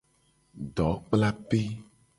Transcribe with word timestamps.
Dokplape. 0.77 1.63